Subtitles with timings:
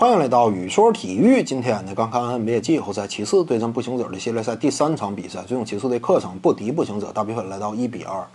[0.00, 1.42] 欢迎来到宇说体育。
[1.42, 8.26] 今天呢，刚看完 NBA 季后赛骑士对阵步行者的系列赛第三场比赛，最终骑士队客场不敌步行者，大比分来到一比二。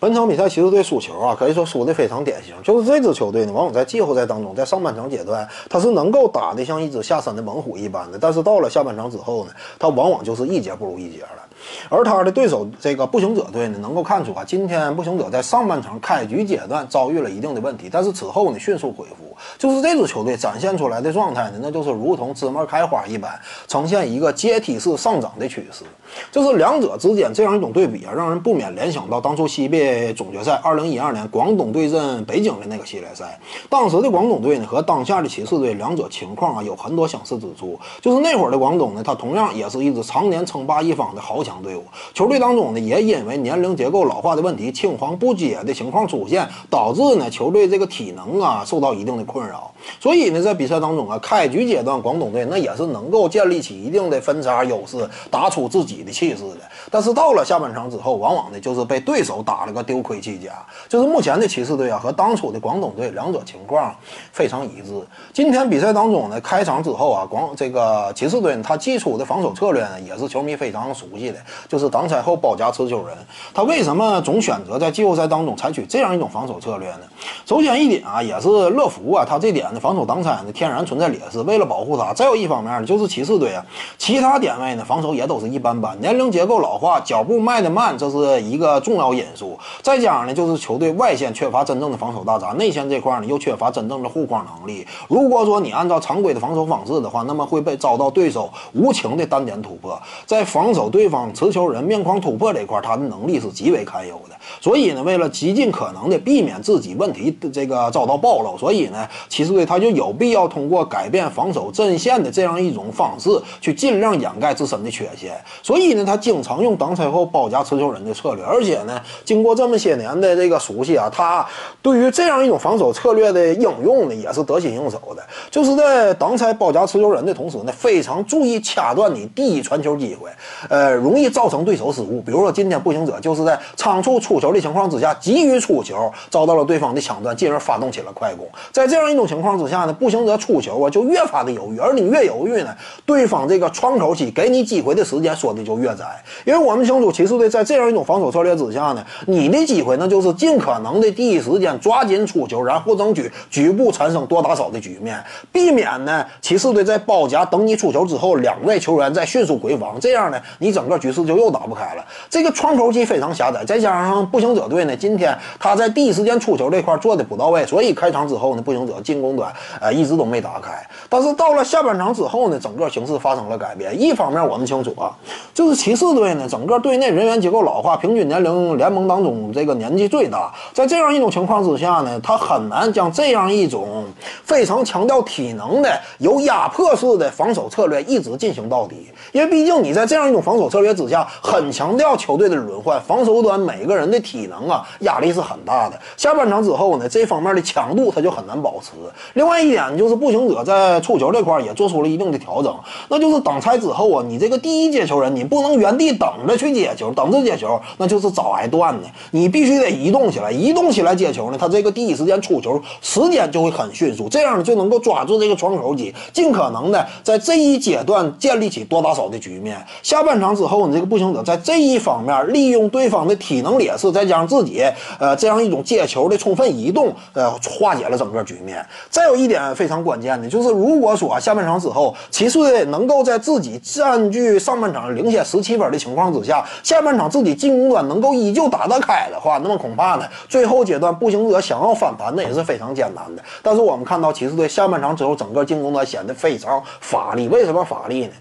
[0.00, 2.54] 本场比赛骑士队输球啊，可以说输的非常典型。
[2.62, 11.46] 就是这支球队呢，往往在季后赛当中，在上半场阶段，他是能够打得像一只下山的猛虎一般的，但是到了下半场之后呢，他往往就是一节不如一节了。
[11.88, 19.36] 而他的对手这个步行者队呢，能够看出啊，今天步行者在上半场开局阶段遭遇了一定的问题，但是此后呢迅速恢复。
[19.56, 25.84] 就是这支球队展现出来的状态呢，那就是如同芝麻开花一般，呈现一个阶梯式上涨的趋势。
[26.30, 33.40] 就是两者之间这样一种对比啊，让人不免联想到当初 CBA 总决赛二零一二年广东对阵北京的那个系列赛。
[33.70, 37.78] 当时的广东队呢和当下的骑士队两者情况啊有很多相似之处。
[38.02, 41.84] 就是那会儿的广东呢，他同样也是一支常年称霸一方的豪强强队伍。
[42.14, 49.70] 球队当中呢，也因为年龄结构老化的问题，青黄不接的情况出现，导致呢球队这个体能啊受到一定的困扰。
[49.98, 54.96] 所以呢，在比赛当中啊，开局阶段广东队那也是能够建立起一定的分差优势，
[55.30, 56.60] 打出自己的气势的。
[56.90, 60.52] 但是到了下半场之后，往往呢就是被对手打了个丢盔弃甲。
[60.88, 63.94] 就是目前的骑士队啊和当初的广东队两者情况
[64.32, 64.92] 非常一致。
[65.32, 71.38] 今天比赛当中呢，开场之后啊，广这个骑士队他基础的防守策略呢，也是球迷非常熟悉的，
[71.68, 73.16] 就是挡拆后包夹持球人。
[73.52, 77.00] 他为什么总选择在季后赛当中采取这样一种防守策略呢？
[77.46, 82.12] 首先一点啊，也是乐福啊，他这点的防守挡拆呢天然存在劣势，为了保护他。
[82.12, 83.64] 再有一方面呢，就是骑士队啊，
[83.98, 89.58] 其他点位呢防守也都是一般般，年龄结构老化，脚步迈得慢，这是一个重要因素。
[89.82, 94.86] 再加上呢，就是球队外线缺乏真正的防守大闸，内线这块呢又缺乏真正的护框能力。
[95.08, 100.00] 如果说你按照常规的防守方式的话，那么会被遭到对手无情的单点突破。
[100.26, 104.36] 在防守对方持球人面框突破这块，他的能力是极为堪忧的。
[104.60, 115.38] 所以呢，为了极尽可能的避免自己问题的这个遭到暴露，所以呢，骑士队他就有必要通过改变防守阵线的这样一种方式，去尽量掩盖自身的缺陷。
[115.62, 121.46] 所以呢，他经常用挡拆后包夹持球人的策略，而且呢，经过这么些年的这个熟悉啊，他
[121.82, 125.22] 对于这样一种防守策略的应用呢，也是得心应手的。
[125.50, 130.30] 就是在挡拆包夹持球人的同时呢，非常注意掐断你第一传球机会，
[130.68, 132.20] 呃，容易易造成对手失误。
[132.22, 138.46] 比如说今天步行者就是在仓促出球的情况之下，急于出球，遭到了对方的抢断，进而发动起了快攻。
[138.72, 146.04] 在这样一种情况之下呢，步行者出球啊就越发的犹豫，而你越犹豫呢，对方这个窗口期给你机会的时间缩的就越窄。
[146.44, 155.22] 因为我们清楚，骑士队在这样一种防守策略之下呢，你的机会那就是尽可能的第一时间抓紧出球，然后争取局部产生多打少的局面，
[155.52, 162.04] 避免呢骑士队在包夹等你出球之后，两位球员再迅速回防，这样呢你整个局局势就又打不开了。
[162.28, 170.72] 这个窗口期非常狭窄，再加上步行者队呢，今天他在第一时间出球这块做的不到位，所以开场之后呢，步行者进攻端呃一直都没打开。
[171.08, 174.00] 但是到了下半场之后呢，整个形势发生了改变。
[174.00, 175.10] 一方面我们清楚啊，
[175.52, 180.52] 就是骑士队呢，整个队内人员结构老化，平均年龄联盟当中这个年纪最大。
[180.72, 184.04] 在这样一种情况之下呢，他很难将这样一种
[184.44, 189.08] 非常强调体能的、有压迫式的防守策略一直进行到底。
[189.32, 195.98] 因为毕竟你在这样一种防守策略之下，很强调球队的轮换，防守端每个人的体能啊压力是很大的。
[196.16, 198.92] 下半场之后呢，这方面的强度他就很难保持。
[199.34, 202.74] 另外一点就是步行者在出球这块也做出了一定的调整，
[203.08, 219.84] 那就是挡拆之后啊，你这个第一接球人你不能原地等着去接球，等着接球那就是早挨断的，你必须得移动起来，移动起来接球呢，他这个第一时间出球时间就会很迅速，这样呢就能够抓住这个窗口期，尽可能的在这一阶段建立起多打少的局面。
[220.02, 224.84] 下半场之后，你这个步行者在这一方面利用对方的体能劣势，再加上自己
[225.18, 228.84] 呃这样一种接球的充分移动，呃化解了整个局面。
[229.08, 243.42] 再有一点非常关键的就是，如果说下半场之后骑士队能够在自己占据上半场领先十七分的情况之下，下半场自己进攻端能够依旧打得开的话，那么恐怕呢，最后阶段步行者想要翻盘那也是非常艰难的。
[243.62, 247.48] 但是我们看到骑士队下半场之后，整个进攻端显得非常乏力。
[247.48, 248.32] 为什么乏力呢？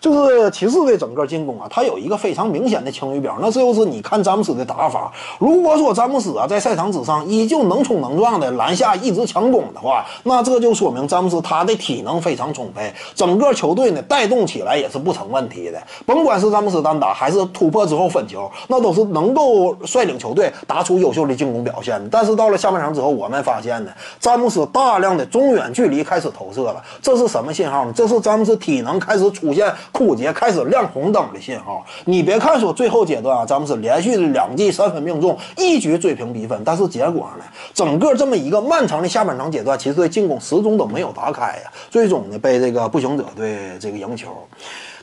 [0.00, 5.12] 就是骑士队整个进攻啊，它有一个非常明显的晴雨表，那这就是你看詹姆斯的打法。
[5.38, 15.80] 如果说詹姆斯啊在赛场之上依旧能冲能撞的篮下一直强攻的话，那这就说明詹姆斯他的体能非常充沛，整个球队呢带动起来也是不成问题的。
[16.04, 22.04] 甭管是詹姆斯单打还是突破之后分球，那都是能够率领球队打出优秀的进攻表现。
[22.10, 24.96] 但是到了下半场之后，我们发现呢，詹姆斯大。
[24.96, 26.82] 量的中远距离开始投射了。
[27.02, 27.92] 这是什么信号呢？
[27.94, 31.75] 这是詹姆斯体能开始出现枯竭、开始亮红灯的信号。
[32.04, 37.44] 你别看说最后阶段啊，詹姆斯连续的两记三分命中，一举追平比分，但是结果呢，
[37.74, 41.72] 整个这么一个漫长的下半场阶段，其实对进攻始终都没有打开呀。
[41.90, 44.28] 最终呢，被这个步行者队这个赢球。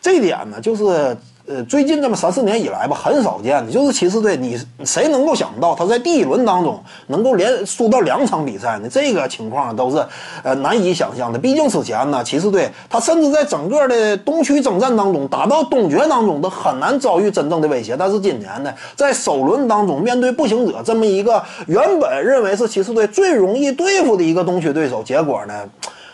[0.01, 1.17] 这一点呢，就是。
[1.45, 8.87] 呃，最近这么三四年以来吧，很少见的，就是骑士队，你谁能够想到他在第一轮当中能够连输到两场比赛呢？
[8.89, 10.01] 这个情况都是
[10.41, 11.37] 呃难以想象的。
[11.37, 17.97] 毕竟此前呢，骑士队他甚至在整个的东区征战当中，打到东决当中都很难遭遇真正的威胁。
[17.97, 25.53] 但是今年呢，在首轮当中面对步行者这么一个原本认为是骑士队最容易对付的一个东区对手，结果呢？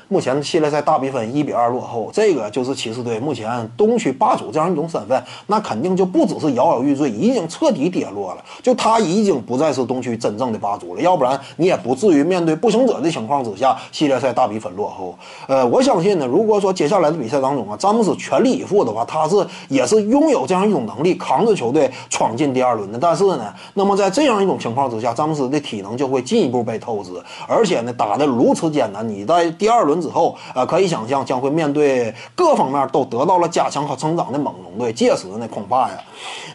[0.10, 8.44] 目前的系列赛大比分一比二落后，这个就是骑士队目前东区霸主这样一种身份，那肯定就不只是摇摇欲坠，已经彻底跌落了。
[8.64, 15.14] 就他已经不再是东区真正的霸主了，要不然你也不至于面对步行者的情况之下，系列赛大比分落后。
[15.48, 19.36] 呃，我相信呢，如果说接下来的比赛当中啊，詹姆斯全力以赴的话，他是
[19.68, 22.98] 也是拥有这样一种能力，扛着球队闯进第二轮的。
[22.98, 27.12] 但是呢，那么在这样一种情况之下，詹姆斯的体能就会进一步被透支，
[27.48, 29.99] 而且呢，打得如此艰难，你在第二轮。
[30.02, 34.94] 之后，呃，可以想象将会面对各方面都得到了加强和成长的猛龙队。
[34.94, 35.98] 届时呢，恐怕呀，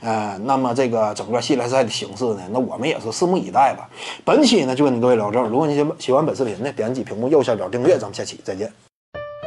[0.02, 3.88] 呃，那么这个整个系列赛的形式呢，那我们也是拭目以待吧。
[4.24, 5.46] 本期呢，就跟你各位聊这儿。
[5.46, 8.70] 如果你喜欢本视频呢，点击屏幕右下角订阅，咱们下期再见。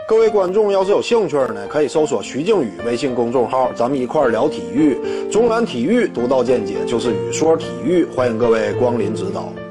[0.07, 4.97] 各位观众要是有兴趣呢，可以搜索徐静宇微信公众号，咱们一块聊体育。
[5.29, 9.66] 中南体育独到见解就是语说体育，欢迎各位光临指导。